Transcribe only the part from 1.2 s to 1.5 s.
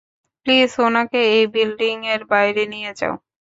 এই